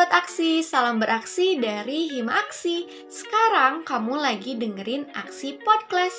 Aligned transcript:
Sobat 0.00 0.16
Aksi, 0.24 0.64
salam 0.64 0.96
beraksi 0.96 1.60
dari 1.60 2.08
Hima 2.08 2.32
Aksi. 2.32 2.88
Sekarang 3.12 3.84
kamu 3.84 4.16
lagi 4.16 4.56
dengerin 4.56 5.04
Aksi 5.12 5.60
Podcast. 5.60 6.16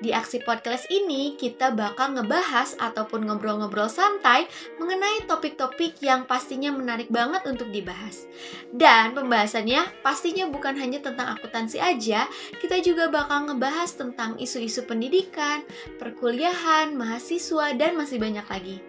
Di 0.00 0.16
Aksi 0.16 0.40
Podcast 0.40 0.88
ini 0.88 1.36
kita 1.36 1.76
bakal 1.76 2.16
ngebahas 2.16 2.72
ataupun 2.80 3.28
ngobrol-ngobrol 3.28 3.92
santai 3.92 4.48
mengenai 4.80 5.28
topik-topik 5.28 6.00
yang 6.00 6.24
pastinya 6.24 6.72
menarik 6.72 7.12
banget 7.12 7.44
untuk 7.44 7.68
dibahas. 7.68 8.24
Dan 8.72 9.12
pembahasannya 9.12 10.00
pastinya 10.00 10.48
bukan 10.48 10.72
hanya 10.80 11.04
tentang 11.04 11.36
akuntansi 11.36 11.76
aja, 11.76 12.24
kita 12.64 12.80
juga 12.80 13.12
bakal 13.12 13.52
ngebahas 13.52 13.92
tentang 13.92 14.40
isu-isu 14.40 14.88
pendidikan, 14.88 15.60
perkuliahan, 16.00 16.96
mahasiswa, 16.96 17.76
dan 17.76 18.00
masih 18.00 18.16
banyak 18.16 18.46
lagi. 18.48 18.80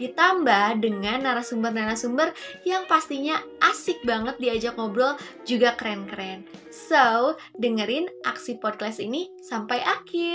Ditambah 0.00 0.80
dengan 0.80 1.24
narasumber-narasumber 1.24 2.32
yang 2.64 2.84
pastinya 2.88 3.40
asik 3.60 4.00
banget 4.04 4.36
diajak 4.40 4.76
ngobrol 4.76 5.16
juga 5.44 5.76
keren-keren. 5.76 6.44
So, 6.68 7.36
dengerin 7.56 8.08
aksi 8.24 8.60
podcast 8.60 9.00
ini 9.00 9.32
sampai 9.40 9.80
akhir. 9.82 10.27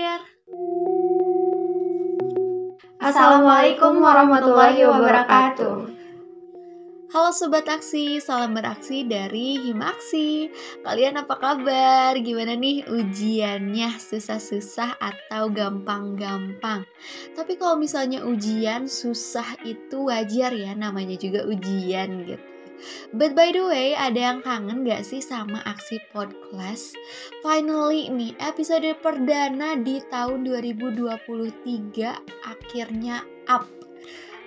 Assalamualaikum 3.04 4.02
warahmatullahi 4.02 4.82
wabarakatuh. 4.90 5.76
Halo 7.14 7.30
Sobat 7.30 7.70
Aksi, 7.70 8.18
salam 8.18 8.58
beraksi 8.58 9.06
dari 9.06 9.62
Himaksi 9.62 10.50
Kalian 10.82 11.22
apa 11.22 11.38
kabar? 11.38 12.18
Gimana 12.18 12.58
nih 12.58 12.90
ujiannya? 12.90 14.02
Susah-susah 14.02 14.98
atau 14.98 15.54
gampang-gampang? 15.54 16.90
Tapi 17.38 17.54
kalau 17.62 17.78
misalnya 17.78 18.26
ujian 18.26 18.90
susah 18.90 19.62
itu 19.62 20.10
wajar 20.10 20.58
ya, 20.58 20.74
namanya 20.74 21.14
juga 21.22 21.46
ujian 21.46 22.26
gitu 22.26 22.53
But 23.14 23.38
by 23.38 23.54
the 23.54 23.64
way, 23.68 23.88
ada 23.94 24.20
yang 24.34 24.40
kangen 24.42 24.84
gak 24.84 25.06
sih 25.06 25.22
sama 25.22 25.62
aksi 25.64 26.02
podcast? 26.12 26.98
Finally 27.42 28.10
nih, 28.10 28.34
episode 28.42 28.88
perdana 29.00 29.80
di 29.80 30.02
tahun 30.10 30.48
2023 30.48 31.14
akhirnya 32.48 33.24
up 33.48 33.68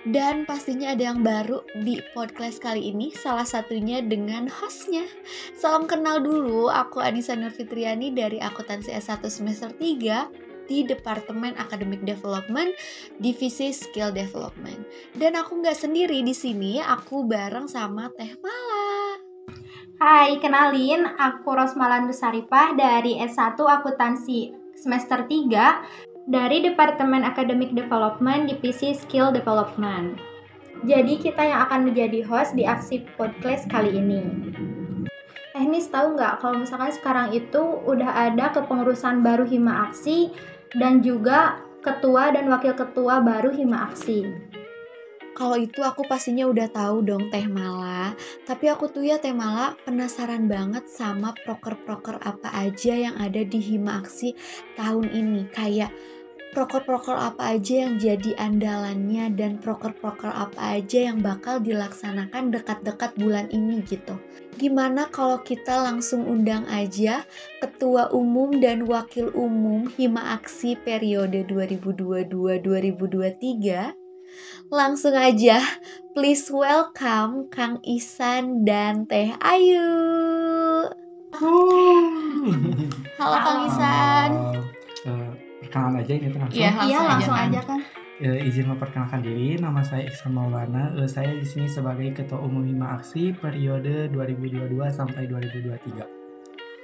dan 0.07 0.47
pastinya 0.47 0.95
ada 0.95 1.11
yang 1.11 1.19
baru 1.19 1.67
di 1.83 1.99
podcast 2.15 2.63
kali 2.63 2.95
ini, 2.95 3.11
salah 3.11 3.43
satunya 3.43 3.99
dengan 3.99 4.47
hostnya. 4.47 5.03
Salam 5.51 5.83
kenal 5.83 6.23
dulu, 6.23 6.71
aku 6.71 7.03
Anissa 7.03 7.35
Nurfitriani 7.35 8.15
dari 8.15 8.39
Akuntansi 8.39 8.95
S1 8.95 9.27
semester 9.27 9.67
3 9.75 10.47
di 10.67 10.83
Departemen 10.85 11.55
Academic 11.57 12.03
Development, 12.03 12.69
Divisi 13.17 13.73
Skill 13.73 14.13
Development. 14.13 14.83
Dan 15.15 15.39
aku 15.39 15.63
nggak 15.63 15.79
sendiri 15.79 16.21
di 16.21 16.35
sini, 16.35 16.83
aku 16.83 17.25
bareng 17.25 17.65
sama 17.65 18.11
Teh 18.13 18.35
Mala. 18.43 19.17
Hai, 19.97 20.37
kenalin, 20.37 21.09
aku 21.17 21.57
Rosmalan 21.57 22.13
Saripah 22.13 22.77
dari 22.77 23.17
S1 23.17 23.57
Akuntansi 23.57 24.53
semester 24.77 25.25
3 25.25 26.29
dari 26.29 26.61
Departemen 26.61 27.25
Academic 27.25 27.73
Development 27.73 28.45
Divisi 28.45 28.93
Skill 28.93 29.33
Development. 29.33 30.19
Jadi 30.85 31.17
kita 31.17 31.41
yang 31.41 31.65
akan 31.65 31.89
menjadi 31.89 32.21
host 32.29 32.53
di 32.53 32.61
aksi 32.61 33.01
podcast 33.17 33.65
kali 33.65 33.97
ini. 33.97 34.21
Teknis 35.57 35.89
tahu 35.89 36.13
nggak 36.13 36.37
kalau 36.37 36.61
misalkan 36.61 36.93
sekarang 36.93 37.33
itu 37.33 37.81
udah 37.89 38.29
ada 38.29 38.53
kepengurusan 38.53 39.25
baru 39.25 39.41
Hima 39.49 39.89
Aksi 39.89 40.29
dan 40.75 40.99
juga 40.99 41.63
ketua 41.79 42.35
dan 42.35 42.51
wakil 42.51 42.75
ketua 42.75 43.23
baru 43.23 43.55
Hima 43.55 43.87
Aksi. 43.87 44.27
Kalau 45.37 45.53
itu 45.53 45.85
aku 45.85 46.01
pastinya 46.09 46.49
udah 46.49 46.65
tahu 46.73 47.05
dong 47.05 47.29
Teh 47.29 47.45
Mala. 47.45 48.17
Tapi 48.49 48.73
aku 48.73 48.89
tuh 48.89 49.05
ya 49.05 49.21
Teh 49.21 49.37
Mala 49.37 49.77
penasaran 49.85 50.49
banget 50.49 50.89
sama 50.89 51.37
proker-proker 51.45 52.17
apa 52.25 52.49
aja 52.57 52.97
yang 52.97 53.13
ada 53.21 53.45
di 53.45 53.61
Hima 53.61 54.01
Aksi 54.01 54.33
tahun 54.73 55.13
ini. 55.13 55.45
Kayak 55.53 55.93
proker-proker 56.57 57.13
apa 57.13 57.53
aja 57.53 57.85
yang 57.85 58.01
jadi 58.01 58.33
andalannya 58.41 59.29
dan 59.37 59.61
proker-proker 59.61 60.33
apa 60.33 60.81
aja 60.81 61.13
yang 61.13 61.21
bakal 61.21 61.61
dilaksanakan 61.61 62.49
dekat-dekat 62.49 63.13
bulan 63.13 63.45
ini 63.53 63.85
gitu. 63.85 64.17
Gimana 64.57 65.05
kalau 65.13 65.45
kita 65.45 65.85
langsung 65.85 66.25
undang 66.25 66.65
aja 66.65 67.21
Ketua 67.61 68.09
Umum 68.09 68.57
dan 68.57 68.89
Wakil 68.89 69.29
Umum 69.37 69.85
Hima 69.85 70.33
Aksi 70.33 70.73
periode 70.81 71.45
2022-2023? 71.45 73.93
Langsung 74.73 75.13
aja, 75.13 75.61
please 76.17 76.49
welcome 76.49 77.53
Kang 77.53 77.77
Isan 77.85 78.65
dan 78.65 79.05
Teh 79.05 79.29
Ayu. 79.45 79.93
Halo 83.21 83.37
Kang 83.45 83.69
Isan. 83.69 84.73
Perkenalan 85.67 85.99
aja 85.99 86.13
ini 86.15 86.27
langsung. 86.31 86.55
Iya, 86.55 86.71
langsung, 86.71 86.87
iya, 86.87 86.99
langsung 87.03 87.35
aja, 87.35 87.47
aja 87.51 87.61
kan. 87.67 87.79
E, 88.17 88.49
izin 88.49 88.65
memperkenalkan 88.65 89.21
diri, 89.21 89.61
nama 89.61 89.83
saya 89.83 90.07
Iksan 90.07 90.33
Maulana. 90.33 90.95
E, 90.95 91.05
saya 91.05 91.35
di 91.35 91.45
sini 91.45 91.67
sebagai 91.67 92.15
Ketua 92.15 92.39
Umum 92.39 92.65
Hima 92.65 92.97
Aksi 92.97 93.35
periode 93.35 94.09
2022 94.09 94.73
sampai 94.89 95.27
2023. 95.29 96.17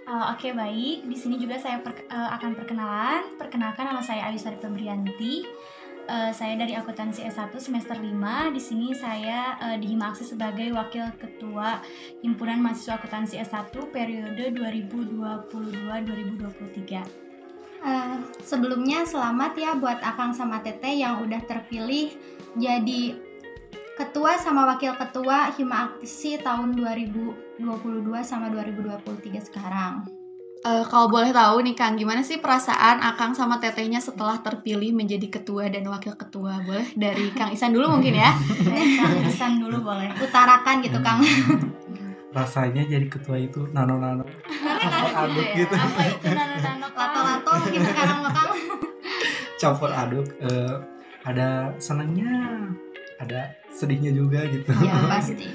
Uh, 0.04 0.36
Oke 0.36 0.46
okay, 0.46 0.54
baik, 0.54 1.10
di 1.10 1.18
sini 1.18 1.42
juga 1.42 1.58
saya 1.58 1.82
per, 1.82 2.06
uh, 2.12 2.36
akan 2.38 2.54
perkenalan. 2.60 3.40
Perkenalkan 3.40 3.88
nama 3.88 4.04
saya 4.04 4.30
Ayu 4.30 4.38
Sari 4.38 4.60
Febrianti. 4.62 5.48
Uh, 6.04 6.30
saya 6.36 6.60
dari 6.60 6.76
akuntansi 6.76 7.24
S1 7.26 7.56
semester 7.58 7.96
5. 7.96 8.12
Di 8.54 8.62
sini 8.62 8.92
saya 8.94 9.58
uh, 9.58 9.80
di 9.80 9.90
Hima 9.90 10.12
Aksi 10.14 10.28
sebagai 10.28 10.70
wakil 10.76 11.08
ketua 11.18 11.82
Himpunan 12.22 12.62
Mahasiswa 12.62 13.00
Akuntansi 13.02 13.42
S1 13.42 13.74
periode 13.90 14.54
2022-2023. 15.50 17.33
Uh, 17.84 18.24
sebelumnya 18.40 19.04
selamat 19.04 19.60
ya 19.60 19.76
buat 19.76 20.00
Akang 20.00 20.32
sama 20.32 20.64
Tete 20.64 20.88
yang 20.88 21.20
udah 21.20 21.44
terpilih 21.44 22.16
jadi 22.56 23.20
ketua 24.00 24.40
sama 24.40 24.66
wakil 24.72 24.96
ketua 24.96 25.52
Hima 25.54 25.92
Aksi 26.00 26.40
tahun 26.40 26.80
2022 26.80 27.60
sama 28.24 28.48
2023 28.50 29.52
sekarang. 29.52 30.08
Uh, 30.64 30.80
kalau 30.88 31.12
boleh 31.12 31.36
tahu 31.36 31.60
nih 31.60 31.76
Kang, 31.76 32.00
gimana 32.00 32.24
sih 32.24 32.40
perasaan 32.40 33.04
Akang 33.04 33.36
sama 33.36 33.60
Tetenya 33.60 34.00
setelah 34.00 34.40
terpilih 34.40 34.96
menjadi 34.96 35.28
ketua 35.28 35.68
dan 35.68 35.84
wakil 35.92 36.16
ketua? 36.16 36.64
Boleh 36.64 36.88
dari 36.96 37.36
Kang 37.36 37.52
Isan 37.52 37.76
dulu 37.76 38.00
mungkin 38.00 38.16
ya? 38.16 38.32
Kang 39.04 39.28
Isan 39.28 39.60
dulu 39.60 39.84
boleh. 39.84 40.16
Utarakan 40.24 40.80
gitu 40.80 41.04
Kang. 41.04 41.20
Rasanya 42.34 42.84
jadi 42.90 43.08
ketua 43.08 43.38
itu 43.38 43.70
nano 43.72 44.02
nano 44.02 44.26
campur 44.82 45.12
aduk 45.14 45.48
gitu. 45.54 45.76
Apa 45.78 46.02
itu 46.10 46.28
nano 46.34 46.56
nano 46.58 46.88
lato 46.94 47.20
lato 47.22 47.52
mungkin 47.62 47.82
sekarang 47.86 48.20
makan 48.26 48.48
campur 49.62 49.92
aduk 49.94 50.28
uh, 50.42 50.76
ada 51.24 51.72
senangnya 51.78 52.34
ada 53.22 53.54
sedihnya 53.70 54.12
juga 54.12 54.44
gitu. 54.50 54.70
Ya 54.82 54.98
pasti. 55.08 55.48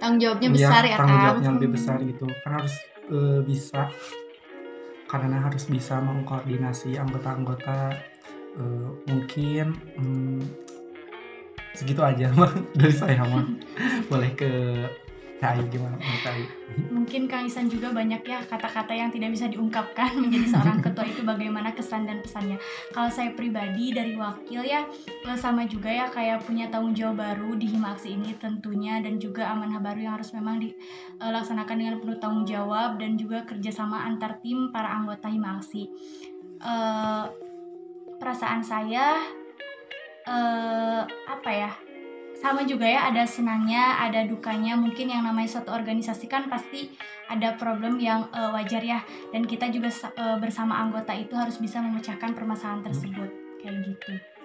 Tanggung 0.00 0.22
jawabnya 0.22 0.48
iya, 0.48 0.56
besar 0.56 0.82
ya, 0.86 0.88
ya 0.88 0.96
tanggung 0.96 1.20
jawabnya 1.20 1.50
lebih 1.60 1.70
besar 1.76 1.98
gitu. 2.00 2.26
Kan 2.46 2.52
harus 2.56 2.74
uh, 3.12 3.40
bisa 3.44 3.92
karena 5.10 5.42
harus 5.42 5.66
bisa 5.66 5.98
mengkoordinasi 5.98 6.94
anggota-anggota 6.94 7.90
uh, 8.56 8.88
mungkin 9.10 9.74
um, 9.98 10.38
segitu 11.74 12.02
aja 12.02 12.30
mah 12.34 12.50
dari 12.78 12.94
saya 12.94 13.22
mah 13.26 13.46
boleh 14.06 14.30
ke 14.34 14.50
Ayu 15.40 15.64
gimana 15.72 15.96
menurut 15.96 16.52
Mungkin 16.92 17.24
Kang 17.24 17.48
Isan 17.48 17.72
juga 17.72 17.88
banyak 17.96 18.20
ya 18.28 18.44
kata-kata 18.44 18.92
yang 18.92 19.08
tidak 19.08 19.32
bisa 19.32 19.48
diungkapkan 19.48 20.12
menjadi 20.22 20.52
seorang 20.52 20.84
ketua 20.84 21.08
itu 21.08 21.24
bagaimana 21.24 21.72
kesan 21.72 22.04
dan 22.04 22.20
pesannya. 22.20 22.60
Kalau 22.92 23.08
saya 23.08 23.32
pribadi 23.32 23.96
dari 23.96 24.14
wakil 24.20 24.60
ya 24.60 24.84
eh, 25.24 25.38
sama 25.40 25.64
juga 25.64 25.88
ya 25.88 26.06
kayak 26.12 26.44
punya 26.44 26.68
tanggung 26.68 26.92
jawab 26.92 27.24
baru 27.24 27.56
di 27.56 27.72
Himaksi 27.72 28.12
ini 28.12 28.36
tentunya 28.36 29.00
dan 29.00 29.16
juga 29.16 29.48
amanah 29.48 29.80
baru 29.80 30.00
yang 30.04 30.14
harus 30.20 30.30
memang 30.36 30.60
dilaksanakan 30.60 31.76
dengan 31.80 31.94
penuh 32.04 32.18
tanggung 32.20 32.44
jawab 32.44 33.00
dan 33.00 33.16
juga 33.16 33.48
kerjasama 33.48 34.04
antar 34.04 34.38
tim 34.44 34.68
para 34.68 34.92
anggota 34.92 35.32
Himaksi. 35.32 35.88
Uh, 36.60 37.24
perasaan 38.20 38.60
saya 38.60 39.16
uh, 40.28 41.02
apa 41.08 41.48
ya 41.48 41.72
sama 42.40 42.64
juga 42.64 42.88
ya 42.88 43.12
ada 43.12 43.28
senangnya 43.28 44.00
ada 44.00 44.24
dukanya. 44.24 44.74
Mungkin 44.80 45.12
yang 45.12 45.28
namanya 45.28 45.60
suatu 45.60 45.76
organisasi 45.76 46.24
kan 46.24 46.48
pasti 46.48 46.96
ada 47.28 47.54
problem 47.60 48.00
yang 48.00 48.32
uh, 48.32 48.56
wajar 48.56 48.80
ya. 48.80 49.04
Dan 49.28 49.44
kita 49.44 49.68
juga 49.68 49.92
uh, 50.16 50.40
bersama 50.40 50.80
anggota 50.80 51.12
itu 51.12 51.36
harus 51.36 51.60
bisa 51.60 51.84
memecahkan 51.84 52.32
permasalahan 52.32 52.80
tersebut. 52.80 53.28
Kayak 53.60 53.92
gitu 53.92 54.39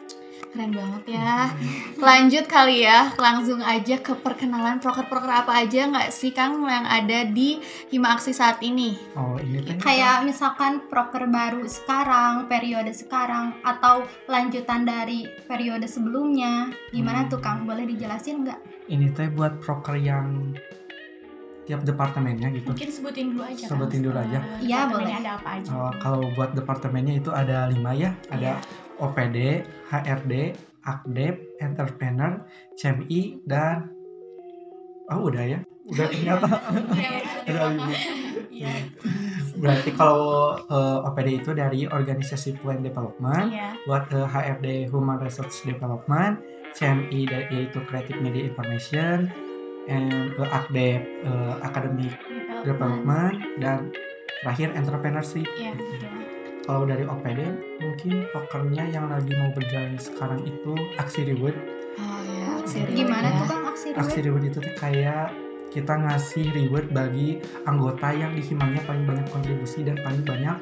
Keren 0.56 0.72
banget 0.72 1.20
ya. 1.20 1.52
Lanjut 2.00 2.48
kali 2.48 2.88
ya, 2.88 3.12
langsung 3.20 3.60
aja 3.60 4.00
ke 4.00 4.16
perkenalan 4.16 4.80
proker-proker 4.80 5.28
apa 5.28 5.52
aja 5.52 5.92
nggak 5.92 6.16
sih 6.16 6.32
Kang 6.32 6.64
yang 6.64 6.88
ada 6.88 7.28
di 7.28 7.60
Hima 7.92 8.16
Aksi 8.16 8.32
saat 8.32 8.64
ini? 8.64 8.96
Oh 9.20 9.36
ini 9.36 9.60
kan 9.68 9.84
kayak 9.84 10.24
misalkan 10.24 10.88
proker 10.88 11.28
baru 11.28 11.68
sekarang, 11.68 12.48
periode 12.48 12.96
sekarang, 12.96 13.60
atau 13.68 14.08
lanjutan 14.32 14.88
dari 14.88 15.28
periode 15.44 15.92
sebelumnya. 15.92 16.72
Gimana 16.96 17.28
hmm. 17.28 17.32
tuh 17.36 17.40
Kang? 17.44 17.68
Boleh 17.68 17.84
dijelasin 17.84 18.48
nggak? 18.48 18.88
Ini 18.88 19.12
teh 19.12 19.28
buat 19.28 19.60
proker 19.60 20.00
yang 20.00 20.56
tiap 21.66 21.82
departemennya 21.82 22.54
gitu. 22.54 22.72
Mungkin 22.72 22.90
sebutin 22.94 23.26
dulu 23.34 23.44
aja. 23.44 23.66
Sebutin 23.66 24.00
kan, 24.00 24.06
dulu 24.08 24.18
aja. 24.22 24.40
Iya, 24.62 24.80
boleh. 24.88 25.14
Ada 25.18 25.32
apa 25.42 25.50
aja? 25.60 25.70
Oh, 25.74 25.92
kalau 25.98 26.22
buat 26.38 26.54
departemennya 26.54 27.20
itu 27.20 27.34
ada 27.34 27.68
lima 27.68 27.92
ya, 27.92 28.14
ada 28.30 28.62
Iya. 28.62 28.85
OPD, 29.00 29.66
HRD, 29.92 30.34
Akdep, 30.86 31.36
Entrepreneur, 31.60 32.46
CMI 32.78 33.42
dan 33.50 33.90
oh 35.10 35.30
udah 35.30 35.46
ya, 35.46 35.60
udah 35.90 36.08
ternyata. 36.10 36.48
Iya, 37.46 37.62
lima. 37.70 37.94
Iya. 38.50 38.74
Berarti 39.62 39.90
kalau 39.94 40.58
eh, 40.58 41.00
OPD 41.06 41.46
itu 41.46 41.52
dari 41.54 41.86
Organisasi 41.86 42.58
Plan 42.58 42.82
Development, 42.82 43.54
Iya. 43.54 43.78
buat 43.86 44.10
eh, 44.10 44.26
HRD 44.26 44.90
Human 44.90 45.22
Resource 45.22 45.62
Development, 45.62 46.42
CMI 46.74 47.30
yaitu 47.54 47.80
Creative 47.86 48.18
Media 48.18 48.50
Information, 48.50 49.30
and 49.86 50.34
eh, 50.42 50.50
Akdep 50.58 51.02
eh, 51.06 51.56
Academic 51.62 52.18
Development 52.66 53.38
dan 53.62 53.94
terakhir 54.42 54.74
entrepreneurship. 54.74 55.46
Iya, 55.54 55.78
betul. 55.78 56.10
Kalau 56.66 56.84
dari 56.90 57.06
OPD 57.06 57.40
mungkin 57.78 58.26
pokernya 58.34 58.90
yang 58.90 59.06
lagi 59.14 59.38
mau 59.38 59.54
berjalan 59.54 60.02
sekarang 60.02 60.42
itu 60.44 60.74
aksi 60.98 61.30
reward. 61.30 61.54
Oh 62.02 62.20
ya, 62.26 62.58
aksi 62.58 62.78
reward 62.90 62.98
Gimana 62.98 63.28
ya. 63.30 63.38
tuh 63.38 63.46
Kang 63.46 63.64
aksi 63.70 63.88
reward? 63.94 64.02
Aksi 64.02 64.18
reward 64.26 64.44
itu 64.50 64.58
tuh 64.58 64.76
kayak 64.82 65.28
kita 65.70 65.94
ngasih 65.94 66.46
reward 66.58 66.88
bagi 66.90 67.38
anggota 67.70 68.08
yang 68.18 68.34
di 68.34 68.42
himanya 68.42 68.82
paling 68.90 69.06
banyak 69.06 69.28
kontribusi 69.30 69.86
dan 69.86 70.00
paling 70.02 70.26
banyak 70.26 70.58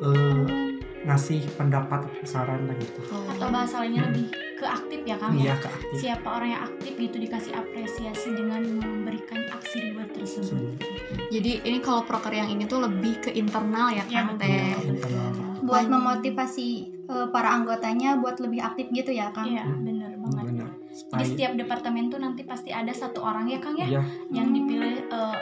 eh, 0.00 0.65
ngasih 1.06 1.40
pendapat 1.54 2.02
saran 2.22 2.66
lah 2.66 2.76
gitu. 2.76 2.98
Oh. 3.08 3.22
Atau 3.30 3.48
bahasa 3.48 3.78
lainnya 3.78 4.04
lebih 4.04 4.26
ke 4.56 4.64
aktif 4.64 5.00
ya 5.04 5.14
Kang 5.14 5.32
Iya 5.32 5.52
ya. 5.52 5.56
ke 5.56 5.68
aktif. 5.68 5.96
Siapa 6.00 6.28
orang 6.28 6.48
yang 6.50 6.62
aktif 6.64 6.92
gitu 6.92 7.16
dikasih 7.16 7.52
apresiasi 7.52 8.28
dengan 8.32 8.62
memberikan 8.64 9.40
aksi 9.48 9.76
reward 9.84 10.10
tersebut. 10.10 10.82
Jadi 11.28 11.62
ini 11.62 11.78
kalau 11.78 12.02
proker 12.02 12.32
yang 12.32 12.48
ini 12.48 12.64
tuh 12.64 12.80
lebih 12.80 13.20
ke 13.20 13.30
internal 13.32 13.90
ya 13.90 14.02
Iya, 14.02 14.12
Kang 14.16 14.34
betul. 14.34 14.40
Teh. 14.42 14.50
Iya, 14.50 14.78
internal. 14.88 15.28
Buat 15.62 15.86
memotivasi 15.88 16.68
eh, 17.06 17.26
para 17.28 17.48
anggotanya 17.52 18.16
buat 18.16 18.36
lebih 18.36 18.58
aktif 18.60 18.90
gitu 18.90 19.10
ya 19.10 19.30
Kang? 19.30 19.46
Iya, 19.46 19.62
bener 19.62 20.10
banget. 20.18 20.44
Jadi 20.56 20.64
Supaya- 20.96 21.28
setiap 21.28 21.52
departemen 21.54 22.08
tuh 22.08 22.18
nanti 22.18 22.42
pasti 22.42 22.72
ada 22.72 22.90
satu 22.90 23.20
orang 23.20 23.46
ya 23.46 23.60
Kang 23.60 23.76
ya 23.76 23.86
Iya. 23.86 24.02
yang 24.32 24.50
dipilih 24.50 25.06
eh, 25.06 25.36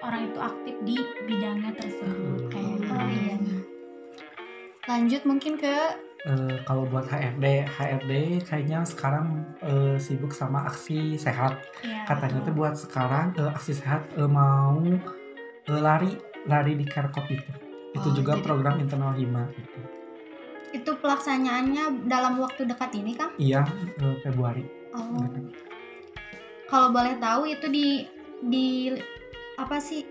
orang 0.00 0.30
itu 0.30 0.38
aktif 0.38 0.74
di 0.80 0.96
bidangnya 1.26 1.74
tersebut. 1.74 2.48
Kayak 2.48 2.64
gitu. 2.78 2.88
Oh 2.88 3.04
iya. 3.04 3.36
Lanjut 4.90 5.22
mungkin 5.22 5.54
ke 5.54 5.70
Eh, 6.20 6.60
kalau 6.68 6.84
buat 6.84 7.08
HRD, 7.08 7.64
HRD 7.64 8.12
kayaknya 8.44 8.84
sekarang 8.84 9.40
eh, 9.64 9.96
sibuk 9.96 10.36
sama 10.36 10.68
aksi 10.68 11.16
sehat. 11.16 11.64
Iya, 11.80 12.04
Katanya 12.04 12.44
tuh 12.44 12.52
buat 12.52 12.76
sekarang 12.76 13.32
eh, 13.40 13.48
aksi 13.48 13.72
sehat 13.72 14.04
eh, 14.20 14.28
mau 14.28 14.84
eh, 15.64 15.80
lari, 15.80 16.12
lari 16.44 16.76
di 16.76 16.84
Kerkop 16.84 17.24
itu. 17.24 17.48
Itu 17.96 18.04
Oh, 18.04 18.12
juga 18.12 18.36
jadi- 18.36 18.44
program 18.44 18.76
internal 18.76 19.16
Hima 19.16 19.48
gitu. 19.48 19.80
Itu 20.76 20.90
pelaksanaannya 21.00 22.04
dalam 22.04 22.36
waktu 22.36 22.68
dekat 22.68 22.92
ini 23.00 23.16
Kang? 23.16 23.32
Iya, 23.40 23.64
Februari. 24.20 24.68
Oh. 24.92 25.24
Kalau 26.68 26.92
boleh 26.92 27.16
tahu 27.16 27.48
itu 27.48 27.64
di 27.72 28.04
di 28.44 28.92
apa 29.56 29.80
sih 29.80 30.04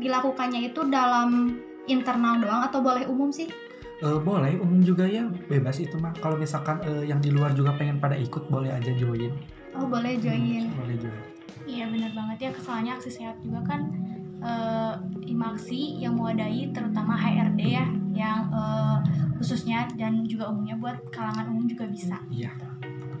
dilakukannya 0.00 0.72
itu 0.72 0.80
dalam 0.88 1.60
internal 1.84 2.40
doang 2.40 2.64
atau 2.64 2.80
boleh 2.80 3.04
umum 3.04 3.28
sih? 3.28 3.52
Eh, 3.96 4.18
boleh, 4.20 4.60
umum 4.60 4.84
juga 4.84 5.08
ya, 5.08 5.24
bebas 5.48 5.80
itu 5.80 5.96
mah. 5.96 6.12
Kalau 6.20 6.36
misalkan 6.36 6.84
eh, 6.84 7.08
yang 7.08 7.16
di 7.16 7.32
luar 7.32 7.56
juga 7.56 7.72
pengen 7.80 7.96
pada 7.96 8.12
ikut, 8.12 8.44
boleh 8.52 8.68
aja 8.68 8.92
join. 8.92 9.32
Oh 9.72 9.88
boleh 9.88 10.20
join. 10.20 10.68
Hmm, 10.68 10.76
boleh 10.76 10.96
join. 11.00 11.22
Iya 11.66 11.90
benar 11.90 12.14
banget 12.14 12.38
ya 12.46 12.50
soalnya 12.62 12.94
aksi 12.94 13.10
sehat 13.10 13.42
juga 13.42 13.58
kan 13.66 13.90
eh, 14.38 14.94
imaksi 15.26 15.98
yang 15.98 16.14
mewadahi 16.14 16.70
terutama 16.70 17.18
HRD 17.18 17.60
ya 17.66 17.84
yang 18.14 18.52
eh, 18.54 18.98
khususnya 19.40 19.88
dan 19.96 20.28
juga 20.28 20.52
umumnya 20.52 20.76
buat 20.76 21.00
kalangan 21.08 21.48
umum 21.50 21.64
juga 21.64 21.88
bisa. 21.88 22.20
Iya. 22.28 22.52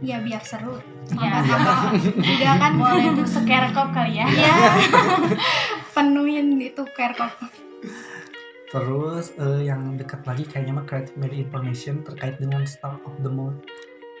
Ya 0.04 0.20
biar 0.20 0.44
seru. 0.44 0.76
Iya. 1.10 1.40
Juga 2.20 2.52
kan 2.62 2.72
Boleh 2.76 3.16
tuh 3.16 3.28
sekerkop 3.28 3.96
kali 3.96 4.20
ya. 4.20 4.28
ya 4.28 4.54
penuhin 5.96 6.60
itu 6.60 6.84
kerkop. 6.92 7.32
Terus 8.70 9.30
eh, 9.38 9.70
yang 9.70 9.94
dekat 9.94 10.26
lagi 10.26 10.44
kayaknya 10.46 10.82
mah 10.82 10.86
creative 10.86 11.16
media 11.18 11.46
information 11.46 12.02
terkait 12.02 12.36
dengan 12.42 12.66
start 12.66 12.98
of 13.06 13.14
the 13.22 13.30
month. 13.30 13.62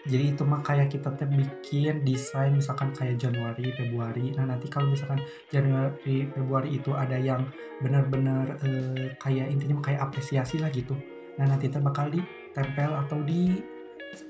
Jadi 0.06 0.38
itu 0.38 0.46
mah 0.46 0.62
kayak 0.62 0.94
kita 0.94 1.18
tuh 1.18 1.26
bikin 1.26 2.06
desain 2.06 2.54
misalkan 2.54 2.94
kayak 2.94 3.18
Januari, 3.18 3.74
Februari. 3.74 4.30
Nah 4.38 4.54
nanti 4.54 4.70
kalau 4.70 4.94
misalkan 4.94 5.18
Januari, 5.50 6.30
Februari 6.30 6.78
itu 6.78 6.94
ada 6.94 7.18
yang 7.18 7.42
benar-benar 7.82 8.54
eh, 8.62 9.18
kayak 9.18 9.50
intinya 9.50 9.82
mah 9.82 9.84
kayak 9.90 10.00
apresiasi 10.06 10.62
lah 10.62 10.70
gitu. 10.70 10.94
Nah 11.42 11.50
nanti 11.50 11.66
itu 11.66 11.82
bakal 11.82 12.06
ditempel 12.14 12.90
atau 13.02 13.18
di 13.26 13.58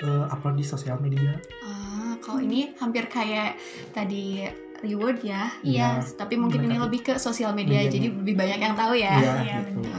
eh, 0.01 0.27
upload 0.33 0.57
di 0.57 0.65
sosial 0.65 0.97
media. 0.97 1.37
ah, 1.61 2.17
kalau 2.25 2.41
ini 2.41 2.73
hampir 2.81 3.05
kayak 3.13 3.61
tadi 3.93 4.49
reward 4.81 5.21
ya. 5.25 5.53
Iya. 5.61 6.01
Tapi 6.17 6.41
mungkin 6.41 6.69
ini 6.69 6.77
lebih 6.77 7.01
ke 7.05 7.15
sosial 7.17 7.53
media, 7.57 7.85
Medianya. 7.85 7.93
jadi 7.93 8.07
lebih 8.13 8.35
banyak 8.37 8.59
yang 8.61 8.75
tahu 8.77 8.95
ya. 8.97 9.15
Iya 9.17 9.35
iya, 9.45 9.57
gitu. 9.69 9.91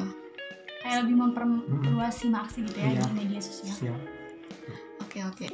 Kayak 0.87 0.99
lebih 1.03 1.15
memperluas 1.19 2.15
simaksi 2.15 2.63
gitu 2.63 2.79
ya 2.79 2.95
Iya. 2.95 3.03
di 3.03 3.13
media 3.19 3.41
sosial. 3.43 3.75
Siap. 3.75 3.99
Oke 5.03 5.19
oke. 5.19 5.47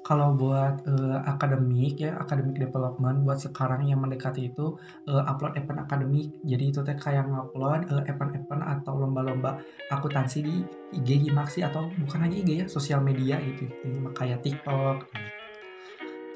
Kalau 0.00 0.34
buat 0.34 0.82
eh, 0.86 1.18
akademik 1.22 2.02
ya, 2.02 2.18
academic 2.18 2.58
development 2.58 3.22
buat 3.22 3.38
sekarang 3.38 3.86
yang 3.86 4.02
mendekati 4.02 4.50
itu 4.50 4.74
eh, 5.06 5.22
upload 5.22 5.54
event 5.54 5.82
akademik. 5.82 6.34
Jadi 6.42 6.64
itu 6.70 6.80
teh 6.82 6.94
kayak 6.94 7.26
ngupload 7.26 7.90
eh, 7.90 8.02
event-event 8.10 8.62
atau 8.62 8.98
lomba-lomba 8.98 9.58
akuntansi 9.90 10.38
di 10.42 10.54
IG 10.94 11.30
Himaksi 11.30 11.62
atau 11.62 11.90
bukan 11.94 12.26
hanya 12.26 12.38
IG 12.38 12.50
ya, 12.62 12.66
sosial 12.66 13.02
media 13.02 13.38
gitu. 13.42 13.66
Ini 13.66 14.10
kayak 14.14 14.42
TikTok. 14.42 15.10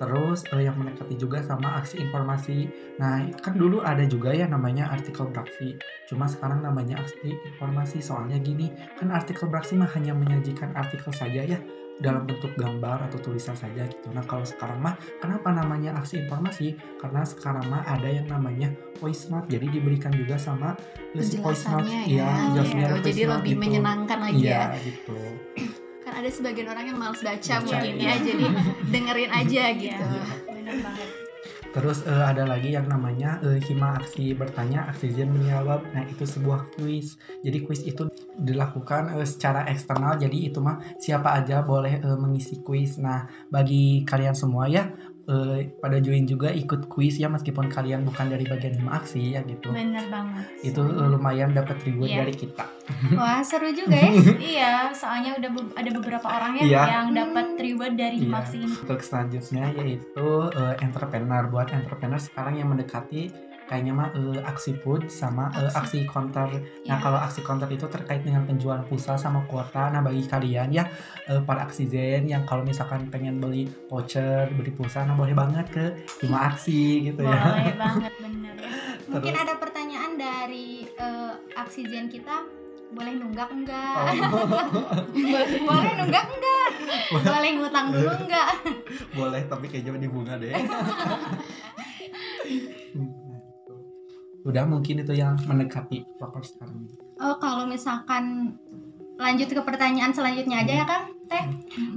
Terus 0.04 0.44
eh, 0.52 0.68
yang 0.68 0.76
mendekati 0.76 1.16
juga 1.16 1.40
sama 1.40 1.80
aksi 1.80 1.96
informasi. 2.04 2.68
Nah, 3.00 3.24
kan 3.40 3.56
dulu 3.56 3.80
ada 3.80 4.04
juga 4.04 4.36
ya 4.36 4.44
namanya 4.44 4.92
artikel 4.92 5.24
beraksi. 5.32 5.80
Cuma 6.04 6.28
sekarang 6.28 6.60
namanya 6.60 7.00
aksi 7.00 7.32
informasi. 7.32 8.04
Soalnya 8.04 8.36
gini, 8.36 8.68
kan 9.00 9.08
artikel 9.08 9.48
beraksi 9.48 9.80
mah 9.80 9.88
hanya 9.96 10.12
menyajikan 10.12 10.76
artikel 10.76 11.08
saja 11.08 11.40
ya 11.40 11.56
dalam 12.02 12.26
bentuk 12.26 12.50
gambar 12.58 13.06
atau 13.06 13.18
tulisan 13.22 13.54
saja 13.54 13.86
gitu. 13.86 14.10
Nah 14.10 14.26
kalau 14.26 14.42
sekarang 14.42 14.82
mah 14.82 14.98
kenapa 15.22 15.54
namanya 15.54 15.94
aksi 15.94 16.26
informasi? 16.26 16.74
Karena 16.98 17.22
sekarang 17.22 17.70
mah 17.70 17.86
ada 17.86 18.10
yang 18.10 18.26
namanya 18.26 18.74
voice 18.98 19.30
note. 19.30 19.46
Jadi 19.46 19.78
diberikan 19.78 20.10
juga 20.10 20.34
sama 20.34 20.74
voice 21.14 21.64
note. 21.70 21.86
Iya, 21.86 22.02
ya. 22.10 22.26
Oh, 22.50 22.66
ada 22.66 22.98
voice 22.98 23.06
jadi 23.14 23.22
note 23.30 23.34
lebih 23.38 23.54
gitu. 23.54 23.62
menyenangkan 23.62 24.18
lagi 24.18 24.42
Iya 24.42 24.58
ya. 24.74 24.78
gitu. 24.82 25.18
Ada 26.14 26.30
sebagian 26.30 26.70
orang 26.70 26.86
yang 26.88 26.98
malas 26.98 27.20
baca 27.20 27.34
Baca, 27.36 27.56
mungkin 27.66 27.92
iya. 27.98 28.14
ya, 28.14 28.14
jadi 28.22 28.46
dengerin 28.94 29.30
aja 29.34 29.62
Iya, 29.66 29.78
gitu. 29.82 30.04
benar 30.46 30.76
banget. 30.80 31.08
Terus 31.74 32.06
eh, 32.06 32.22
ada 32.22 32.46
lagi 32.46 32.70
yang 32.70 32.86
namanya 32.86 33.42
eh, 33.42 33.58
hima 33.66 33.98
aksi 33.98 34.30
bertanya, 34.30 34.86
aksi 34.94 35.10
Zen 35.10 35.34
menjawab. 35.34 35.82
Nah 35.90 36.06
itu 36.06 36.22
sebuah 36.22 36.70
kuis. 36.78 37.18
Jadi 37.42 37.58
kuis 37.66 37.82
itu 37.82 38.06
dilakukan 38.36 39.14
eh, 39.14 39.24
secara 39.24 39.64
eksternal. 39.66 40.16
Jadi 40.16 40.48
itu 40.48 40.58
mah 40.58 40.78
siapa 40.96 41.34
aja 41.34 41.60
boleh 41.60 41.98
eh, 41.98 42.16
mengisi 42.16 42.60
kuis. 42.60 42.98
Nah 42.98 43.24
bagi 43.46 44.02
kalian 44.02 44.32
semua 44.32 44.66
ya 44.66 44.90
eh, 45.24 45.72
pada 45.74 45.96
join 45.98 46.24
juga 46.24 46.50
ikut 46.50 46.84
kuis 46.86 47.16
ya 47.16 47.26
meskipun 47.26 47.66
kalian 47.66 48.04
bukan 48.04 48.28
dari 48.28 48.44
bagian 48.44 48.76
hima 48.76 48.98
aksi 48.98 49.32
ya 49.32 49.40
gitu. 49.42 49.72
Benar 49.72 50.04
banget. 50.08 50.44
Itu 50.62 50.84
eh, 50.84 51.08
lumayan 51.08 51.50
dapat 51.50 51.80
reward 51.82 52.10
Iya. 52.10 52.18
dari 52.20 52.34
kita. 52.36 52.64
Wah 53.16 53.40
seru 53.40 53.72
juga 53.72 53.96
ya. 53.96 54.12
Iya, 54.54 54.72
soalnya 54.92 55.40
udah 55.40 55.50
be- 55.50 55.72
ada 55.72 55.90
beberapa 55.90 56.28
orang 56.28 56.52
ya 56.58 56.64
Iya. 56.64 56.82
yang 56.92 57.08
dapat 57.12 57.46
reward 57.56 57.94
dari 57.96 58.20
Iya. 58.20 58.24
Himaksi 58.28 58.56
ini. 58.60 58.74
Untuk 58.76 59.00
selanjutnya 59.00 59.64
yaitu 59.74 60.28
eh, 60.52 60.74
entrepreneur. 60.78 61.42
Buat 61.48 61.72
entrepreneur 61.72 62.20
sekarang 62.20 62.60
yang 62.60 62.68
mendekati 62.68 63.32
kayaknya 63.64 63.92
mah 63.92 64.08
eh, 64.12 64.40
aksi 64.40 64.76
food 64.76 65.08
sama 65.08 65.48
eh, 65.54 65.70
aksi 65.70 66.04
counter. 66.04 66.48
Nah 66.50 66.62
Iya. 66.84 66.96
kalau 66.98 67.16
aksi 67.16 67.40
counter 67.40 67.66
itu 67.66 67.86
terkait 67.86 68.20
dengan 68.20 68.44
penjualan 68.44 68.84
pulsa 68.84 69.14
sama 69.14 69.44
kuota. 69.44 69.88
Nah 69.88 70.00
bagi 70.00 70.24
kalian 70.24 70.68
ya 70.68 70.84
eh, 71.24 71.40
para 71.40 71.64
aksi 71.64 71.84
Zen 71.84 72.26
yang 72.26 72.44
kalau 72.44 72.60
misalkan 72.60 73.08
pengen 73.08 73.38
beli 73.38 73.64
voucher, 73.86 74.48
beli 74.50 74.70
pulsa, 74.70 75.02
nah 75.02 75.14
boleh 75.14 75.32
banget 75.32 75.66
ke 75.68 75.84
Hima 76.20 76.44
Aksi 76.50 77.04
gitu 77.04 77.22
ya. 77.22 77.40
Boleh 77.40 77.76
banget 77.84 78.12
bener. 78.18 78.54
Mungkin 79.04 79.32
Terus? 79.32 79.44
ada 79.44 79.54
pertanyaan 79.56 80.12
dari 80.14 80.68
eh, 80.86 81.32
aksi 81.54 81.84
Zen 81.86 82.08
kita. 82.08 82.44
Boleh 82.94 83.10
nunggak 83.16 83.50
enggak? 83.50 83.96
Oh, 83.96 84.46
Boleh 85.66 85.92
nunggak 85.98 86.24
enggak? 86.30 86.70
Boleh 87.10 87.50
ngutang 87.58 87.86
dulu 87.90 88.12
enggak? 88.22 88.48
boleh 89.10 89.42
tapi 89.46 89.66
kayaknya 89.66 89.98
di 89.98 90.06
bunga 90.06 90.38
deh. 90.38 90.54
Udah 94.44 94.68
mungkin 94.68 95.00
itu 95.00 95.16
yang 95.16 95.40
mendekati 95.48 96.04
proper 96.20 96.44
sekarang. 96.44 96.88
Oh 97.20 97.40
kalau 97.40 97.64
misalkan 97.64 98.54
lanjut 99.16 99.48
ke 99.48 99.62
pertanyaan 99.62 100.12
selanjutnya 100.12 100.66
aja 100.66 100.72
ya 100.82 100.84
Kang 100.84 101.04
Teh. 101.30 101.44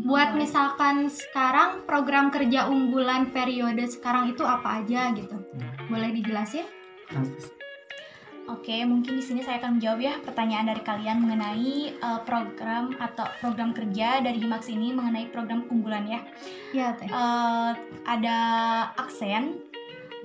Buat 0.07 0.39
misalkan 0.39 1.11
sekarang 1.11 1.83
program 1.83 2.31
kerja 2.31 2.71
unggulan 2.71 3.35
periode 3.35 3.83
sekarang 3.91 4.31
itu 4.31 4.47
apa 4.47 4.81
aja 4.83 5.11
gitu? 5.11 5.35
Hmm. 5.35 5.91
Boleh 5.91 6.15
dijelasin? 6.15 6.63
Oke, 8.47 8.79
mungkin 8.87 9.19
di 9.19 9.23
sini 9.23 9.43
saya 9.43 9.59
akan 9.59 9.75
menjawab 9.75 9.99
ya 9.99 10.15
pertanyaan 10.23 10.71
dari 10.71 10.79
kalian 10.79 11.19
mengenai 11.19 11.99
uh, 11.99 12.23
program 12.23 12.95
atau 12.95 13.27
program 13.43 13.75
kerja 13.75 14.23
dari 14.23 14.39
Himax 14.39 14.71
ini 14.71 14.95
mengenai 14.95 15.27
program 15.35 15.67
unggulan 15.67 16.07
ya. 16.07 16.23
Ya, 16.71 16.87
Teh. 16.95 17.11
Uh, 17.11 17.75
ada 18.07 18.37
aksen. 18.95 19.66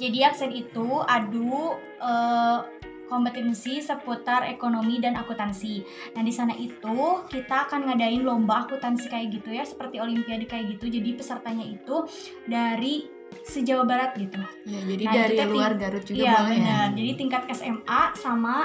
Jadi 0.02 0.18
aksen 0.26 0.50
itu 0.50 0.98
adu 1.06 1.78
uh, 2.02 2.66
kompetensi 3.06 3.78
seputar 3.84 4.48
ekonomi 4.48 4.96
dan 4.98 5.14
akuntansi. 5.14 5.84
Nah, 6.16 6.24
di 6.24 6.32
sana 6.32 6.56
itu 6.56 7.22
kita 7.28 7.68
akan 7.68 7.92
ngadain 7.92 8.24
lomba 8.24 8.64
akuntansi 8.64 9.06
kayak 9.12 9.36
gitu 9.36 9.52
ya, 9.52 9.68
seperti 9.68 10.00
olimpiade 10.00 10.48
kayak 10.48 10.74
gitu. 10.74 10.88
Jadi 10.88 11.20
pesertanya 11.20 11.62
itu 11.62 12.08
dari 12.48 13.04
se-Jawa 13.44 13.84
Barat 13.84 14.16
gitu. 14.16 14.40
Ya, 14.64 14.80
jadi 14.88 15.02
Nah, 15.04 15.14
dari 15.14 15.36
luar 15.44 15.72
Garut 15.76 16.04
juga 16.08 16.24
Iya 16.24 16.32
boleh 16.40 16.56
ya. 16.56 16.56
benar. 16.56 16.88
Jadi 16.96 17.10
tingkat 17.20 17.42
SMA 17.52 18.02
sama 18.16 18.56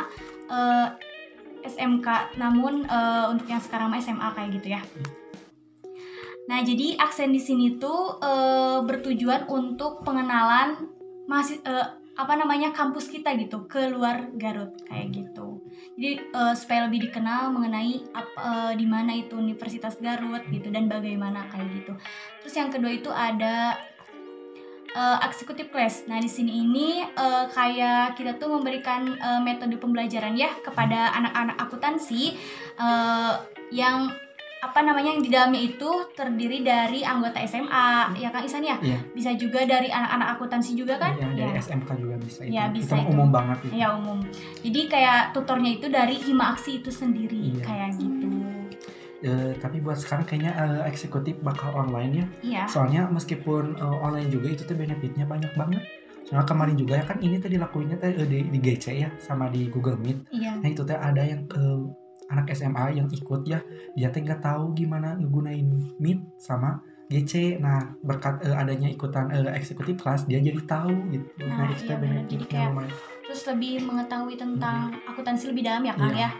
eh, 0.48 0.88
SMK, 1.67 2.08
namun 2.39 2.88
eh, 2.88 3.25
untuk 3.27 3.48
yang 3.51 3.60
sekarang 3.60 3.91
mah 3.91 4.00
SMA 4.00 4.27
kayak 4.32 4.50
gitu 4.63 4.67
ya. 4.79 4.82
Nah 6.48 6.63
jadi 6.63 6.96
aksen 6.96 7.36
di 7.36 7.44
sini 7.44 7.75
tuh 7.75 8.15
eh, 8.24 8.79
bertujuan 8.88 9.51
untuk 9.51 10.08
pengenalan 10.08 10.96
masih 11.28 11.60
eh, 11.68 11.88
apa 12.18 12.34
namanya 12.34 12.74
kampus 12.74 13.14
kita 13.14 13.38
gitu 13.38 13.70
ke 13.70 13.94
luar 13.94 14.34
Garut 14.34 14.74
kayak 14.90 15.14
gitu. 15.14 15.62
Jadi 15.94 16.34
eh, 16.34 16.54
supaya 16.58 16.90
lebih 16.90 17.12
dikenal 17.12 17.54
mengenai 17.54 18.02
ap- 18.16 18.40
eh, 18.40 18.74
di 18.80 18.88
mana 18.90 19.14
itu 19.14 19.38
Universitas 19.38 20.00
Garut 20.02 20.42
gitu 20.50 20.74
dan 20.74 20.90
bagaimana 20.90 21.46
kayak 21.54 21.70
gitu. 21.78 21.94
Terus 22.42 22.56
yang 22.58 22.74
kedua 22.74 22.90
itu 22.90 23.14
ada 23.14 23.78
eh, 24.98 25.18
executive 25.30 25.70
class. 25.70 26.10
Nah, 26.10 26.18
di 26.18 26.32
sini 26.32 26.66
ini 26.66 27.06
eh, 27.06 27.46
kayak 27.54 28.18
kita 28.18 28.42
tuh 28.42 28.58
memberikan 28.58 29.14
eh, 29.14 29.42
metode 29.44 29.78
pembelajaran 29.78 30.34
ya 30.34 30.50
kepada 30.66 31.14
anak-anak 31.14 31.60
akuntansi 31.60 32.34
eh, 32.82 33.34
yang 33.70 34.10
apa 34.58 34.80
namanya 34.82 35.14
yang 35.14 35.22
di 35.22 35.30
dalamnya 35.30 35.62
itu 35.64 35.90
terdiri 36.12 36.66
dari 36.66 37.06
anggota 37.06 37.38
SMA, 37.44 38.18
ya 38.18 38.30
Kang 38.30 38.42
Isan 38.42 38.62
ya? 38.62 38.82
Iya. 38.82 38.98
Bisa 39.14 39.32
juga 39.34 39.62
dari 39.64 39.88
anak-anak 39.88 40.28
akuntansi 40.34 40.74
juga 40.74 40.98
kan? 40.98 41.14
Ya, 41.14 41.30
dari 41.30 41.54
Ya. 41.54 41.62
SMK 41.62 41.90
juga 41.96 42.16
bisa 42.18 42.42
itu. 42.42 42.54
Iya, 42.54 42.64
bisa 42.70 42.96
itu 42.96 43.06
itu. 43.06 43.14
umum 43.14 43.30
banget 43.30 43.58
itu. 43.64 43.74
Ya 43.78 43.88
umum. 43.94 44.20
Jadi 44.60 44.82
kayak 44.88 45.20
tutornya 45.32 45.72
itu 45.72 45.88
dari 45.88 46.16
Hima 46.18 46.52
Aksi 46.52 46.82
itu 46.82 46.90
sendiri 46.90 47.54
Iya. 47.54 47.64
kayak 47.64 47.92
gitu. 48.02 48.28
Eh, 49.18 49.58
tapi 49.58 49.82
buat 49.82 49.98
sekarang 49.98 50.26
kayaknya 50.26 50.54
eh, 50.54 50.82
eksekutif 50.86 51.42
bakal 51.42 51.74
online 51.74 52.12
ya. 52.14 52.26
Iya. 52.42 52.64
Soalnya 52.68 53.10
meskipun 53.10 53.74
eh, 53.74 53.98
online 54.00 54.30
juga 54.30 54.48
itu 54.52 54.62
tuh 54.64 54.74
benefitnya 54.74 55.26
banyak 55.26 55.54
banget. 55.54 55.82
Soalnya 56.26 56.46
kemarin 56.46 56.76
juga 56.76 56.98
ya 56.98 57.06
kan 57.06 57.18
ini 57.18 57.38
tuh 57.38 57.50
dilakuinnya 57.50 57.98
teh 57.98 58.10
eh, 58.12 58.26
di, 58.26 58.46
di 58.46 58.60
GC 58.60 58.86
ya 58.96 59.10
sama 59.18 59.50
di 59.50 59.70
Google 59.70 59.98
Meet. 59.98 60.30
Iya. 60.30 60.52
Nah 60.62 60.68
itu 60.68 60.82
teh 60.82 60.94
ada 60.94 61.22
yang 61.22 61.46
eh, 61.46 61.80
anak 62.28 62.52
SMA 62.52 62.94
yang 62.94 63.08
ikut 63.08 63.42
ya 63.44 63.60
dia 63.94 64.08
teh 64.08 64.20
nggak 64.20 64.40
tahu 64.40 64.72
gimana 64.74 65.16
ngegunain 65.16 65.68
Meet 65.98 66.20
sama 66.36 66.80
GC. 67.08 67.58
Nah 67.58 67.96
berkat 68.00 68.44
eh, 68.44 68.52
adanya 68.52 68.88
ikutan 68.88 69.30
eh, 69.30 69.48
eksekutif 69.54 69.96
kelas 69.98 70.26
dia 70.26 70.38
jadi 70.38 70.60
tahu 70.62 70.92
gitu. 71.10 71.28
Nah, 71.42 71.56
Nah, 71.58 71.68
itu 71.70 71.84
iya 71.84 71.96
bener. 71.96 72.24
Jadi 72.26 72.36
benefitnya 72.36 72.48
kayak- 72.50 72.70
lumayan. 72.70 72.92
Terus 73.24 73.42
lebih 73.46 73.74
mengetahui 73.84 74.36
tentang 74.36 74.78
akuntansi 75.06 75.46
lebih 75.48 75.64
dalam 75.64 75.84
ya 75.84 75.94
Kang 75.94 76.12
Iya. 76.12 76.20
ya. 76.22 76.32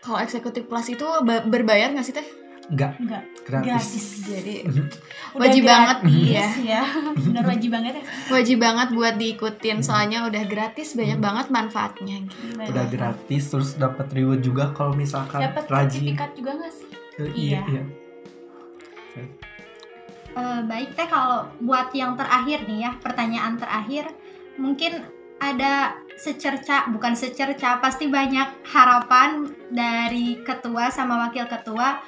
Kalau 0.00 0.18
eksekutif 0.18 0.64
kelas 0.64 0.88
itu 0.88 1.06
ba- 1.20 1.44
berbayar 1.44 1.92
nggak 1.92 2.02
sih 2.02 2.12
Teh? 2.12 2.24
Enggak 2.70 2.92
Enggak, 2.96 3.22
gratis. 3.42 3.66
gratis. 3.66 4.06
Jadi 4.24 4.54
Udah 4.62 5.42
Wajib 5.42 5.62
banget, 5.64 5.96
gratis, 6.00 6.22
iya. 6.24 6.46
ya. 6.62 6.82
Bener 7.12 7.44
wajib 7.44 7.70
banget 7.70 7.92
ya. 7.92 8.04
wajib 8.30 8.58
banget 8.58 8.88
buat 8.90 9.14
diikutin 9.16 9.78
soalnya 9.80 10.18
udah 10.24 10.42
gratis 10.44 10.94
banyak 10.94 11.18
Hmm. 11.18 11.26
banget 11.26 11.46
manfaatnya 11.50 12.16
gitu. 12.24 12.62
Udah 12.62 12.86
gratis 12.86 13.42
terus 13.44 13.70
dapat 13.74 14.06
reward 14.10 14.40
juga 14.40 14.70
kalau 14.70 14.94
misalkan 14.94 15.42
Dapat 15.42 15.66
rajin. 15.66 16.14
sertifikat 16.14 16.30
juga 16.32 16.50
nggak 16.56 16.72
sih? 16.72 16.86
Eh, 17.16 17.30
iya, 17.32 17.58
Iya. 17.60 17.82
iya. 19.10 19.24
Eh, 20.30 20.60
baik 20.62 20.94
teh 20.94 21.06
kalau 21.06 21.50
buat 21.58 21.90
yang 21.92 22.14
terakhir 22.14 22.62
nih 22.64 22.86
ya 22.86 22.94
pertanyaan 22.96 23.58
terakhir 23.58 24.06
mungkin 24.56 25.02
ada 25.36 25.96
secerca 26.14 26.86
bukan 26.86 27.12
secerca 27.14 27.76
pasti 27.78 28.06
banyak 28.06 28.46
harapan 28.64 29.42
dari 29.68 30.38
ketua 30.38 30.86
sama 30.88 31.26
wakil 31.26 31.48
ketua 31.48 31.98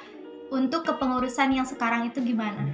untuk 0.49 0.83
kepengurusan 0.83 1.55
yang 1.55 1.67
sekarang 1.67 2.09
itu 2.09 2.19
gimana? 2.23 2.67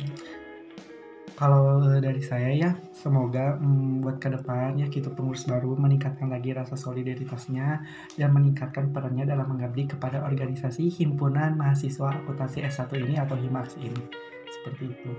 Kalau 1.40 1.80
eh, 1.88 2.04
dari 2.04 2.20
saya 2.20 2.52
ya, 2.52 2.72
semoga 2.92 3.56
mm, 3.56 4.04
buat 4.04 4.20
ke 4.20 4.28
depannya 4.28 4.92
gitu 4.92 5.08
pengurus 5.16 5.48
baru 5.48 5.72
meningkatkan 5.80 6.28
lagi 6.28 6.52
rasa 6.52 6.76
solidaritasnya 6.76 7.80
dan 8.20 8.30
meningkatkan 8.36 8.92
perannya 8.92 9.24
dalam 9.24 9.48
mengabdi 9.48 9.88
kepada 9.88 10.20
organisasi 10.28 10.92
himpunan 10.92 11.56
mahasiswa 11.56 12.12
akuntansi 12.12 12.68
S1 12.68 12.92
ini 13.00 13.16
atau 13.24 13.40
HIMAX 13.40 13.80
ini. 13.80 14.04
Seperti 14.52 14.92
itu. 14.92 15.12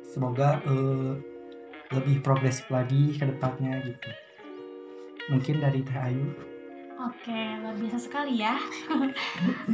Semoga 0.00 0.64
eh, 0.64 1.12
lebih 1.92 2.24
progresif 2.24 2.64
lagi 2.72 3.12
ke 3.12 3.28
depannya 3.28 3.84
gitu. 3.84 4.10
Mungkin 5.28 5.60
dari 5.60 5.84
Teh 5.84 6.00
Ayu. 6.00 6.56
Oke, 6.96 7.60
luar 7.60 7.76
biasa 7.76 7.98
sekali 8.00 8.40
ya. 8.40 8.56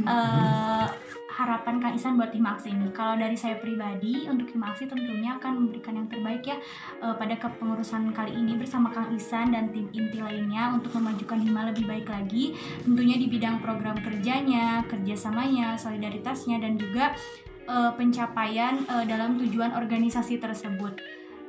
Eh, 0.03 0.87
harapan 1.33 1.81
Kang 1.81 1.97
Isan 1.97 2.15
buat 2.15 2.29
tim 2.29 2.45
aksi 2.45 2.69
ini. 2.69 2.93
Kalau 2.93 3.17
dari 3.17 3.33
saya 3.33 3.57
pribadi, 3.57 4.29
untuk 4.29 4.53
tim 4.53 4.61
aksi 4.61 4.85
tentunya 4.85 5.35
akan 5.41 5.65
memberikan 5.65 5.97
yang 5.97 6.07
terbaik 6.07 6.45
ya 6.45 6.57
eh, 7.01 7.15
pada 7.17 7.33
kepengurusan 7.41 8.13
kali 8.13 8.37
ini 8.37 8.53
bersama 8.53 8.93
Kang 8.93 9.09
Isan 9.17 9.49
dan 9.49 9.73
tim 9.73 9.89
inti 9.89 10.21
lainnya 10.21 10.77
untuk 10.77 10.93
memajukan 11.01 11.41
Hima 11.41 11.73
lebih 11.73 11.89
baik 11.89 12.07
lagi. 12.07 12.53
Tentunya 12.85 13.17
di 13.17 13.27
bidang 13.27 13.59
program 13.65 13.97
kerjanya, 13.97 14.85
kerjasamanya, 14.85 15.73
solidaritasnya, 15.81 16.61
dan 16.61 16.77
juga 16.77 17.17
eh, 17.65 17.91
pencapaian 17.97 18.85
eh, 18.85 19.05
dalam 19.09 19.41
tujuan 19.41 19.73
organisasi 19.73 20.37
tersebut. 20.37 21.01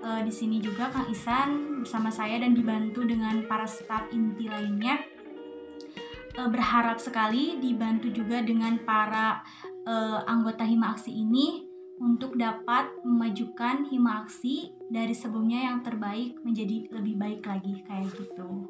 Eh, 0.05 0.21
di 0.25 0.33
sini 0.33 0.65
juga 0.65 0.89
Kang 0.89 1.13
Isan 1.13 1.85
bersama 1.85 2.09
saya 2.09 2.41
dan 2.41 2.57
dibantu 2.57 3.05
dengan 3.05 3.45
para 3.45 3.69
staf 3.69 4.09
inti 4.17 4.49
lainnya 4.49 4.97
berharap 6.35 6.99
sekali 6.99 7.63
dibantu 7.63 8.11
juga 8.11 8.43
dengan 8.43 8.75
para 8.83 9.47
eh, 9.85 10.19
anggota 10.27 10.65
Hima 10.65 10.93
Aksi 10.93 11.13
ini 11.13 11.65
untuk 12.01 12.35
dapat 12.35 12.91
memajukan 13.07 13.87
Hima 13.87 14.27
Aksi 14.27 14.75
dari 14.91 15.15
sebelumnya 15.15 15.71
yang 15.71 15.81
terbaik 15.81 16.43
menjadi 16.43 16.91
lebih 16.91 17.15
baik 17.17 17.43
lagi 17.47 17.81
kayak 17.87 18.11
gitu. 18.13 18.69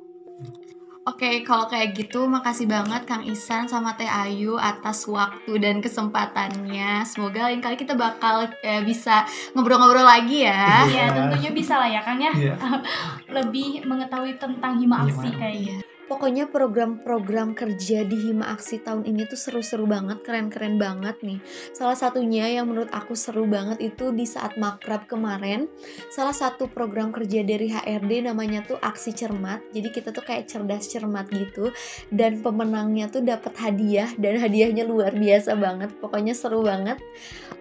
Oke, 1.04 1.44
kalau 1.44 1.68
kayak 1.68 1.92
gitu 1.92 2.24
makasih 2.24 2.64
banget 2.64 3.04
Kang 3.04 3.28
Isan 3.28 3.68
sama 3.68 3.92
Teh 3.92 4.08
Ayu 4.08 4.56
atas 4.56 5.04
waktu 5.04 5.60
dan 5.60 5.84
kesempatannya. 5.84 7.04
Semoga 7.04 7.52
lain 7.52 7.60
kali 7.60 7.76
kita 7.76 7.92
bakal 7.92 8.48
eh, 8.64 8.80
bisa 8.80 9.28
ngobrol-ngobrol 9.52 10.00
lagi 10.00 10.48
ya. 10.48 10.88
Ya 10.88 11.12
tentunya 11.12 11.52
bisa 11.52 11.76
lah 11.76 11.92
ya 11.92 12.00
Kang 12.00 12.16
ya 12.16 12.32
Iya. 12.32 12.56
lebih 13.36 13.84
mengetahui 13.84 14.40
tentang 14.40 14.80
Hima 14.80 15.04
Aksi 15.04 15.28
Hima. 15.28 15.36
kayak 15.44 15.56
gitu. 15.68 15.84
Pokoknya 16.04 16.52
program-program 16.52 17.56
kerja 17.56 18.04
di 18.04 18.28
Hima 18.28 18.52
Aksi 18.52 18.76
tahun 18.84 19.08
ini 19.08 19.24
tuh 19.24 19.40
seru-seru 19.40 19.88
banget, 19.88 20.20
keren-keren 20.20 20.76
banget 20.76 21.16
nih. 21.24 21.40
Salah 21.72 21.96
satunya 21.96 22.44
yang 22.52 22.68
menurut 22.68 22.92
aku 22.92 23.16
seru 23.16 23.48
banget 23.48 23.80
itu 23.80 24.12
di 24.12 24.28
saat 24.28 24.60
makrab 24.60 25.08
kemarin, 25.08 25.64
salah 26.12 26.36
satu 26.36 26.68
program 26.68 27.08
kerja 27.08 27.40
dari 27.40 27.72
HRD 27.72 28.28
namanya 28.28 28.60
tuh 28.68 28.76
Aksi 28.84 29.16
Cermat. 29.16 29.64
Jadi 29.72 29.88
kita 29.88 30.12
tuh 30.12 30.20
kayak 30.20 30.44
cerdas 30.44 30.92
cermat 30.92 31.24
gitu 31.32 31.72
dan 32.12 32.44
pemenangnya 32.44 33.08
tuh 33.08 33.24
dapat 33.24 33.56
hadiah 33.56 34.12
dan 34.20 34.36
hadiahnya 34.36 34.84
luar 34.84 35.16
biasa 35.16 35.56
banget. 35.56 35.88
Pokoknya 36.04 36.36
seru 36.36 36.60
banget. 36.60 37.00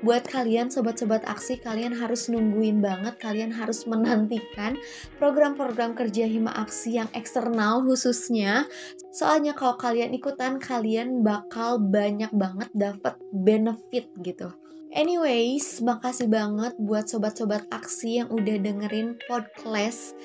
Buat 0.04 0.28
kalian 0.28 0.68
sobat-sobat 0.68 1.24
aksi, 1.24 1.64
kalian 1.64 1.96
harus 1.96 2.28
nungguin 2.28 2.84
banget, 2.84 3.16
kalian 3.24 3.56
harus 3.56 3.88
menantikan 3.88 4.76
program-program 5.16 5.96
kerja 5.96 6.28
Hima 6.28 6.52
Aksi 6.52 7.00
yang 7.00 7.08
eksternal 7.16 7.88
khususnya. 7.88 8.68
Soalnya 9.16 9.56
kalau 9.56 9.80
kalian 9.80 10.12
ikutan, 10.12 10.60
kalian 10.60 11.24
bakal 11.24 11.80
banyak 11.80 12.28
banget 12.36 12.68
dapat 12.76 13.16
benefit 13.32 14.12
gitu. 14.20 14.52
Anyways, 14.92 15.80
makasih 15.80 16.28
banget 16.28 16.76
buat 16.78 17.08
sobat-sobat 17.08 17.64
aksi 17.72 18.22
yang 18.22 18.30
udah 18.30 18.60
dengerin 18.60 19.16
podcast 19.32 20.20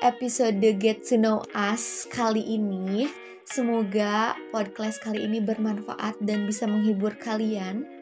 episode 0.00 0.56
Get 0.80 1.04
to 1.04 1.20
Know 1.20 1.44
Us 1.52 2.08
kali 2.08 2.40
ini. 2.42 3.12
Semoga 3.44 4.32
podcast 4.56 5.04
kali 5.04 5.28
ini 5.28 5.44
bermanfaat 5.44 6.16
dan 6.24 6.48
bisa 6.48 6.64
menghibur 6.64 7.12
kalian. 7.20 7.97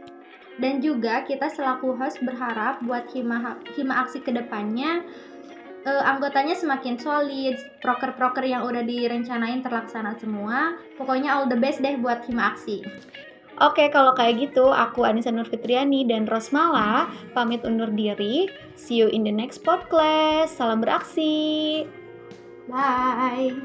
Dan 0.57 0.81
juga 0.81 1.25
kita 1.29 1.53
selaku 1.53 1.97
host 1.97 2.21
berharap 2.25 2.81
buat 2.81 3.09
Hima 3.13 3.61
Hima 3.77 3.95
Aksi 4.05 4.25
ke 4.25 4.33
depannya 4.33 5.05
eh, 5.87 6.03
anggotanya 6.03 6.57
semakin 6.57 6.97
solid, 6.99 7.57
proker-proker 7.85 8.43
yang 8.43 8.67
udah 8.67 8.83
direncanain 8.83 9.61
terlaksana 9.63 10.17
semua. 10.17 10.81
Pokoknya 10.97 11.37
all 11.37 11.47
the 11.47 11.59
best 11.61 11.85
deh 11.85 12.01
buat 12.01 12.25
Hima 12.25 12.57
Aksi. 12.57 12.83
Oke, 13.57 13.89
kalau 13.89 14.13
kayak 14.13 14.37
gitu, 14.37 14.69
aku 14.69 15.09
Anissa 15.09 15.33
Nurfitriani 15.33 16.05
dan 16.05 16.29
Rosmala 16.29 17.09
pamit 17.33 17.65
undur 17.65 17.89
diri. 17.89 18.53
See 18.77 19.01
you 19.01 19.09
in 19.09 19.25
the 19.25 19.33
next 19.33 19.65
podcast. 19.65 20.61
Salam 20.61 20.85
beraksi. 20.85 21.89
Bye. 22.69 23.55